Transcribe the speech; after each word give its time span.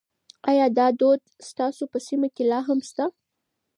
ایا 0.49 0.65
دا 0.77 0.87
دود 0.99 1.21
ستاسو 1.49 1.83
په 1.91 1.99
سیمه 2.07 2.27
کې 2.35 2.43
لا 2.51 2.59
هم 2.67 2.79
شته؟ 2.89 3.05